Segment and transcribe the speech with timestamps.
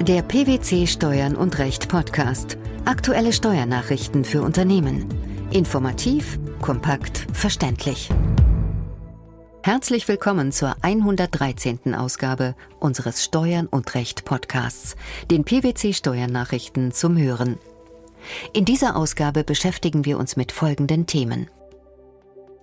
[0.00, 2.58] Der PwC Steuern und Recht Podcast.
[2.84, 5.06] Aktuelle Steuernachrichten für Unternehmen.
[5.50, 8.10] Informativ, kompakt, verständlich.
[9.62, 11.94] Herzlich willkommen zur 113.
[11.94, 14.96] Ausgabe unseres Steuern und Recht Podcasts,
[15.30, 17.58] den PwC Steuernachrichten zum Hören.
[18.52, 21.48] In dieser Ausgabe beschäftigen wir uns mit folgenden Themen.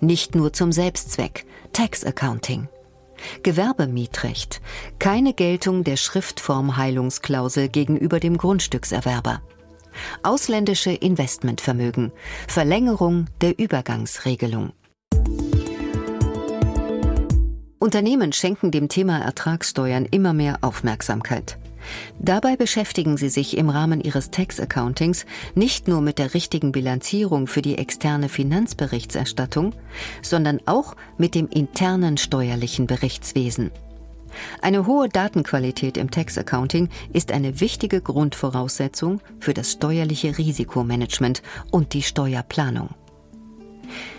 [0.00, 2.68] Nicht nur zum Selbstzweck, Tax Accounting.
[3.42, 4.60] Gewerbemietrecht.
[4.98, 9.42] Keine Geltung der Schriftformheilungsklausel gegenüber dem Grundstückserwerber.
[10.22, 12.12] Ausländische Investmentvermögen.
[12.48, 14.72] Verlängerung der Übergangsregelung.
[17.78, 21.58] Unternehmen schenken dem Thema Ertragssteuern immer mehr Aufmerksamkeit.
[22.18, 27.62] Dabei beschäftigen sie sich im Rahmen ihres Tax-Accountings nicht nur mit der richtigen Bilanzierung für
[27.62, 29.74] die externe Finanzberichtserstattung,
[30.22, 33.70] sondern auch mit dem internen steuerlichen Berichtswesen.
[34.60, 42.02] Eine hohe Datenqualität im Tax-Accounting ist eine wichtige Grundvoraussetzung für das steuerliche Risikomanagement und die
[42.02, 42.90] Steuerplanung.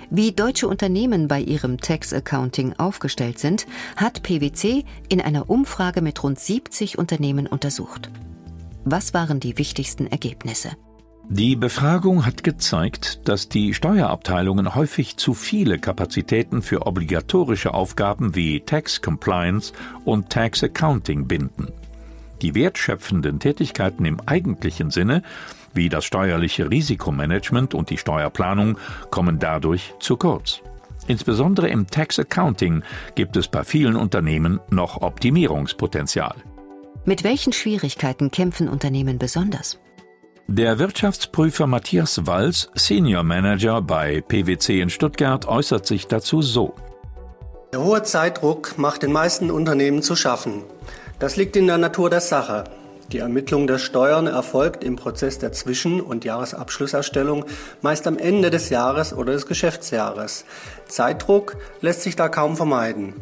[0.09, 6.23] Wie deutsche Unternehmen bei ihrem Tax Accounting aufgestellt sind, hat PwC in einer Umfrage mit
[6.23, 8.09] rund 70 Unternehmen untersucht.
[8.85, 10.71] Was waren die wichtigsten Ergebnisse?
[11.29, 18.61] Die Befragung hat gezeigt, dass die Steuerabteilungen häufig zu viele Kapazitäten für obligatorische Aufgaben wie
[18.61, 19.73] Tax Compliance
[20.05, 21.73] und Tax Accounting binden.
[22.41, 25.23] Die wertschöpfenden Tätigkeiten im eigentlichen Sinne
[25.73, 28.77] wie das steuerliche Risikomanagement und die Steuerplanung
[29.11, 30.61] kommen dadurch zu kurz.
[31.07, 32.83] Insbesondere im Tax Accounting
[33.15, 36.35] gibt es bei vielen Unternehmen noch Optimierungspotenzial.
[37.05, 39.79] Mit welchen Schwierigkeiten kämpfen Unternehmen besonders?
[40.47, 46.73] Der Wirtschaftsprüfer Matthias Walz, Senior Manager bei PwC in Stuttgart, äußert sich dazu so.
[47.73, 50.63] Der hohe Zeitdruck macht den meisten Unternehmen zu schaffen.
[51.19, 52.65] Das liegt in der Natur der Sache.
[53.11, 57.45] Die Ermittlung der Steuern erfolgt im Prozess der Zwischen- und Jahresabschlusserstellung
[57.81, 60.45] meist am Ende des Jahres oder des Geschäftsjahres.
[60.87, 63.13] Zeitdruck lässt sich da kaum vermeiden.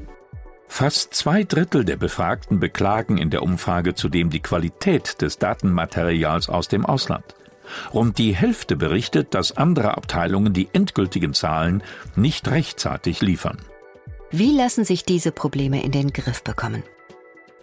[0.67, 6.67] Fast zwei Drittel der Befragten beklagen in der Umfrage zudem die Qualität des Datenmaterials aus
[6.67, 7.35] dem Ausland.
[7.93, 11.83] Rund die Hälfte berichtet, dass andere Abteilungen die endgültigen Zahlen
[12.15, 13.59] nicht rechtzeitig liefern.
[14.31, 16.83] Wie lassen sich diese Probleme in den Griff bekommen?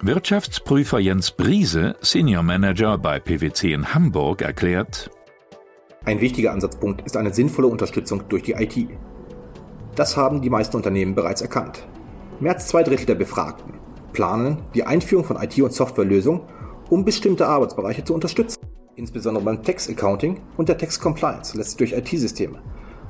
[0.05, 5.13] Wirtschaftsprüfer Jens Briese, Senior Manager bei PwC in Hamburg, erklärt,
[6.05, 8.89] ein wichtiger Ansatzpunkt ist eine sinnvolle Unterstützung durch die IT.
[9.95, 11.87] Das haben die meisten Unternehmen bereits erkannt.
[12.41, 13.75] Mehr als zwei Drittel der Befragten
[14.13, 16.43] planen die Einführung von IT- und Softwarelösungen,
[16.91, 18.59] um bestimmte Arbeitsbereiche zu unterstützen.
[18.97, 22.61] Insbesondere beim Tax Accounting und der Tax Compliance lässt sich durch IT-Systeme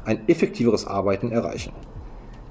[0.04, 1.72] ein effektiveres Arbeiten erreichen.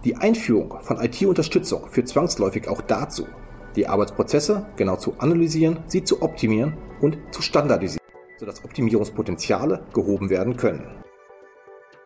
[0.04, 3.28] Die Einführung von IT-Unterstützung führt zwangsläufig auch dazu,
[3.76, 8.06] die Arbeitsprozesse genau zu analysieren, sie zu optimieren und zu standardisieren,
[8.38, 11.02] sodass Optimierungspotenziale gehoben werden können.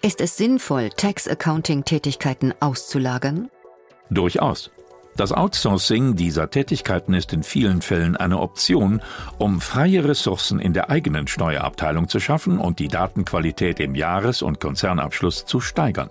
[0.01, 3.49] Ist es sinnvoll, Tax-Accounting-Tätigkeiten auszulagern?
[4.09, 4.71] Durchaus.
[5.17, 9.01] Das Outsourcing dieser Tätigkeiten ist in vielen Fällen eine Option,
[9.37, 14.59] um freie Ressourcen in der eigenen Steuerabteilung zu schaffen und die Datenqualität im Jahres- und
[14.59, 16.09] Konzernabschluss zu steigern.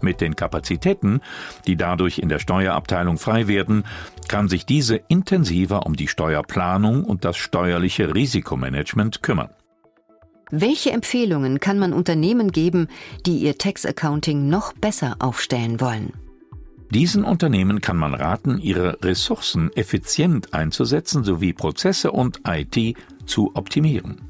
[0.00, 1.20] Mit den Kapazitäten,
[1.66, 3.84] die dadurch in der Steuerabteilung frei werden,
[4.28, 9.50] kann sich diese intensiver um die Steuerplanung und das steuerliche Risikomanagement kümmern.
[10.50, 12.88] Welche Empfehlungen kann man Unternehmen geben,
[13.26, 16.12] die ihr Tax Accounting noch besser aufstellen wollen?
[16.90, 24.27] Diesen Unternehmen kann man raten, ihre Ressourcen effizient einzusetzen sowie Prozesse und IT zu optimieren.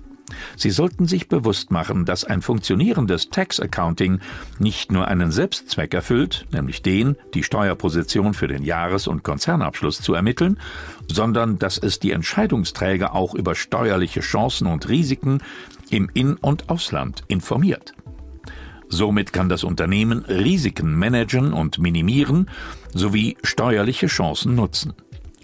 [0.57, 4.21] Sie sollten sich bewusst machen, dass ein funktionierendes Tax Accounting
[4.59, 10.15] nicht nur einen Selbstzweck erfüllt, nämlich den, die Steuerposition für den Jahres- und Konzernabschluss zu
[10.15, 10.59] ermitteln,
[11.11, 15.39] sondern dass es die Entscheidungsträger auch über steuerliche Chancen und Risiken
[15.91, 17.95] im In- und Ausland informiert.
[18.89, 22.49] Somit kann das Unternehmen Risiken managen und minimieren
[22.95, 24.95] sowie steuerliche Chancen nutzen.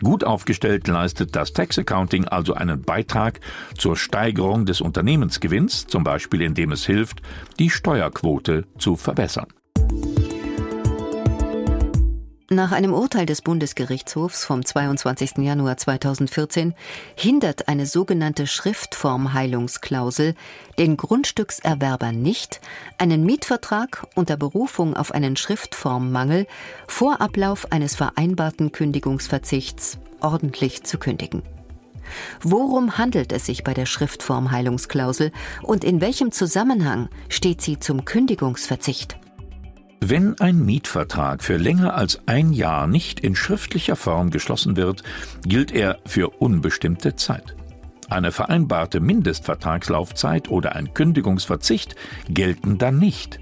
[0.03, 3.41] Gut aufgestellt leistet das Tax Accounting also einen Beitrag
[3.79, 7.23] zur Steigerung des Unternehmensgewinns, zum Beispiel indem es hilft,
[7.59, 9.47] die Steuerquote zu verbessern.
[12.55, 15.39] Nach einem Urteil des Bundesgerichtshofs vom 22.
[15.39, 16.73] Januar 2014
[17.17, 20.37] hindert eine sogenannte Schriftformheilungsklausel
[20.79, 22.61] den Grundstückserwerber nicht,
[22.97, 26.47] einen Mietvertrag unter Berufung auf einen Schriftformmangel
[26.87, 31.43] vor Ablauf eines vereinbarten Kündigungsverzichts ordentlich zu kündigen.
[32.41, 39.17] Worum handelt es sich bei der Schriftformheilungsklausel und in welchem Zusammenhang steht sie zum Kündigungsverzicht?
[40.07, 45.03] Wenn ein Mietvertrag für länger als ein Jahr nicht in schriftlicher Form geschlossen wird,
[45.47, 47.57] gilt er für unbestimmte Zeit.
[48.11, 51.97] Eine vereinbarte Mindestvertragslaufzeit oder ein Kündigungsverzicht
[52.29, 53.41] gelten dann nicht.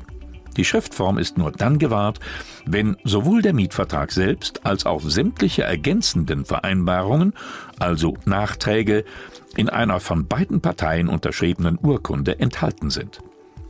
[0.57, 2.21] Die Schriftform ist nur dann gewahrt,
[2.65, 7.33] wenn sowohl der Mietvertrag selbst als auch sämtliche ergänzenden Vereinbarungen,
[7.81, 9.05] also Nachträge,
[9.57, 13.19] in einer von beiden Parteien unterschriebenen Urkunde enthalten sind.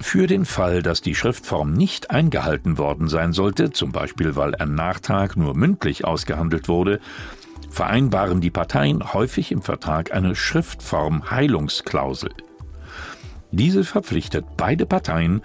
[0.03, 4.75] Für den Fall, dass die Schriftform nicht eingehalten worden sein sollte, zum Beispiel weil ein
[4.75, 7.01] Nachtrag nur mündlich ausgehandelt wurde,
[7.71, 12.31] vereinbaren die Parteien häufig im Vertrag eine Schriftform-Heilungsklausel.
[13.53, 15.41] Diese verpflichtet beide Parteien,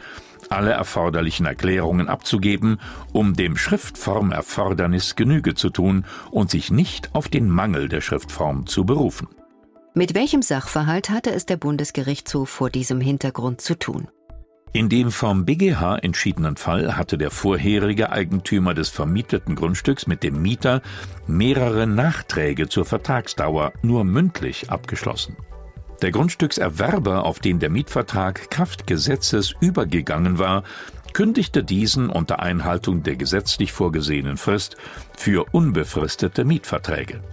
[0.49, 2.79] alle erforderlichen Erklärungen abzugeben,
[3.13, 8.85] um dem Schriftformerfordernis Genüge zu tun und sich nicht auf den Mangel der Schriftform zu
[8.85, 9.29] berufen.
[9.93, 14.07] Mit welchem Sachverhalt hatte es der Bundesgerichtshof vor diesem Hintergrund zu tun?
[14.77, 20.39] In dem vom BGH entschiedenen Fall hatte der vorherige Eigentümer des vermieteten Grundstücks mit dem
[20.39, 20.83] Mieter
[21.25, 25.35] mehrere Nachträge zur Vertragsdauer nur mündlich abgeschlossen.
[26.03, 30.61] Der Grundstückserwerber, auf den der Mietvertrag Kraft Gesetzes übergegangen war,
[31.11, 34.77] kündigte diesen unter Einhaltung der gesetzlich vorgesehenen Frist
[35.17, 37.23] für unbefristete Mietverträge.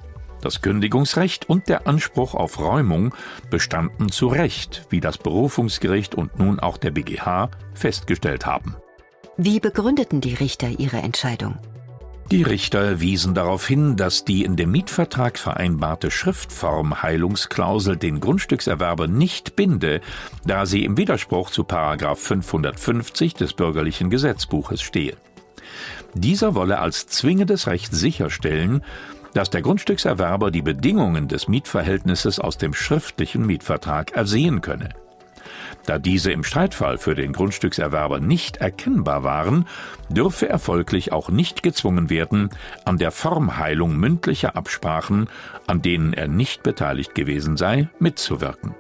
[0.45, 3.15] Das Kündigungsrecht und der Anspruch auf Räumung
[3.49, 8.77] bestanden zu Recht, wie das Berufungsgericht und nun auch der BGH festgestellt haben.
[9.39, 11.57] Wie begründeten die Richter ihre Entscheidung?
[12.31, 19.57] Die Richter wiesen darauf hin, dass die in dem Mietvertrag vereinbarte Schriftform-Heilungsklausel den Grundstückserwerber nicht
[19.57, 20.03] binde,
[20.45, 25.17] da sie im Widerspruch zu 550 des bürgerlichen Gesetzbuches stehe.
[26.13, 28.83] Dieser wolle als zwingendes Recht sicherstellen,
[29.35, 34.91] dass der Grundstückserwerber die Bedingungen des Mietverhältnisses aus dem schriftlichen Mietvertrag ersehen könne.
[35.87, 39.67] Da diese im Streitfall für den Grundstückserwerber nicht erkennbar waren,
[40.09, 42.49] dürfe er folglich auch nicht gezwungen werden,
[42.85, 45.29] an der Formheilung mündlicher Absprachen,
[45.67, 48.75] an denen er nicht beteiligt gewesen sei, mitzuwirken.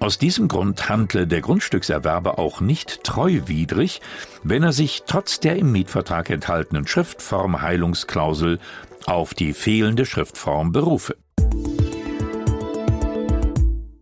[0.00, 4.00] Aus diesem Grund handle der Grundstückserwerber auch nicht treuwidrig,
[4.44, 8.60] wenn er sich trotz der im Mietvertrag enthaltenen Schriftformheilungsklausel
[9.06, 11.16] auf die fehlende Schriftform berufe.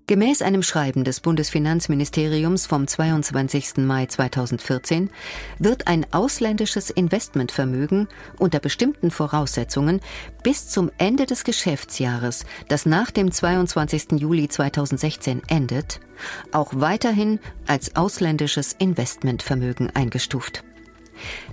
[0.08, 3.78] Gemäß einem Schreiben des Bundesfinanzministeriums vom 22.
[3.78, 5.10] Mai 2014
[5.58, 8.06] wird ein ausländisches Investmentvermögen
[8.38, 10.00] unter bestimmten Voraussetzungen
[10.44, 14.12] bis zum Ende des Geschäftsjahres, das nach dem 22.
[14.20, 15.98] Juli 2016 endet,
[16.52, 20.62] auch weiterhin als ausländisches Investmentvermögen eingestuft.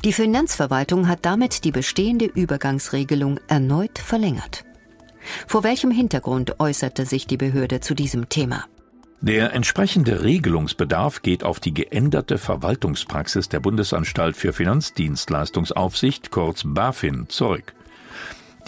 [0.06, 4.64] Die Finanzverwaltung hat damit die bestehende Übergangsregelung erneut verlängert.
[5.48, 8.66] Vor welchem Hintergrund äußerte sich die Behörde zu diesem Thema?
[9.22, 17.74] Der entsprechende Regelungsbedarf geht auf die geänderte Verwaltungspraxis der Bundesanstalt für Finanzdienstleistungsaufsicht, kurz BaFin, zurück.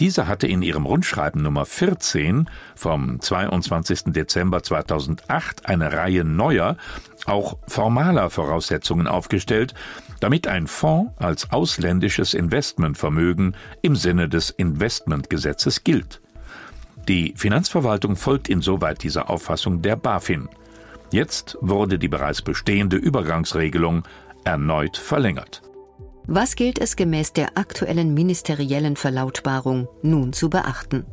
[0.00, 4.12] Diese hatte in ihrem Rundschreiben Nummer 14 vom 22.
[4.14, 6.76] Dezember 2008 eine Reihe neuer,
[7.24, 9.74] auch formaler Voraussetzungen aufgestellt,
[10.20, 16.20] damit ein Fonds als ausländisches Investmentvermögen im Sinne des Investmentgesetzes gilt.
[17.08, 20.48] Die Finanzverwaltung folgt insoweit dieser Auffassung der BaFin.
[21.12, 24.02] Jetzt wurde die bereits bestehende Übergangsregelung
[24.44, 25.62] erneut verlängert.
[26.26, 31.04] Was gilt es gemäß der aktuellen ministeriellen Verlautbarung nun zu beachten?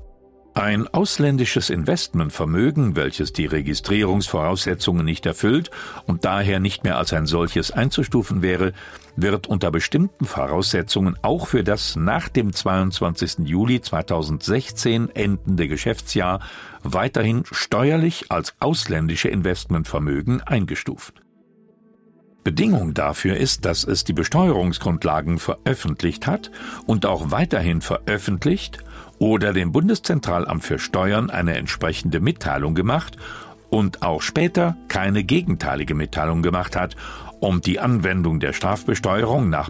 [0.55, 5.71] Ein ausländisches Investmentvermögen, welches die Registrierungsvoraussetzungen nicht erfüllt
[6.05, 8.73] und daher nicht mehr als ein solches einzustufen wäre,
[9.15, 13.47] wird unter bestimmten Voraussetzungen auch für das nach dem 22.
[13.47, 16.39] Juli 2016 endende Geschäftsjahr
[16.83, 21.15] weiterhin steuerlich als ausländische Investmentvermögen eingestuft.
[22.43, 26.51] Bedingung dafür ist, dass es die Besteuerungsgrundlagen veröffentlicht hat
[26.85, 28.83] und auch weiterhin veröffentlicht
[29.19, 33.17] oder dem Bundeszentralamt für Steuern eine entsprechende Mitteilung gemacht
[33.69, 36.95] und auch später keine gegenteilige Mitteilung gemacht hat,
[37.39, 39.69] um die Anwendung der Strafbesteuerung nach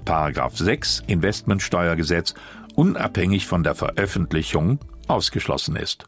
[0.54, 2.34] 6 Investmentsteuergesetz
[2.76, 6.06] unabhängig von der Veröffentlichung ausgeschlossen ist.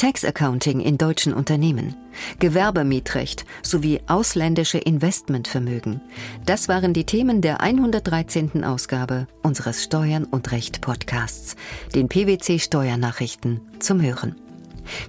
[0.00, 1.94] Tax Accounting in deutschen Unternehmen,
[2.38, 6.00] Gewerbemietrecht sowie ausländische Investmentvermögen.
[6.46, 8.64] Das waren die Themen der 113.
[8.64, 11.54] Ausgabe unseres Steuern und Recht Podcasts,
[11.94, 14.36] den PwC Steuernachrichten zum Hören.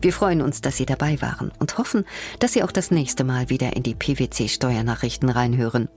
[0.01, 2.03] Wir freuen uns, dass Sie dabei waren und hoffen,
[2.39, 5.87] dass Sie auch das nächste Mal wieder in die PwC Steuernachrichten reinhören.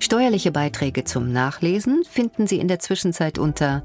[0.00, 3.84] Steuerliche Beiträge zum Nachlesen finden Sie in der Zwischenzeit unter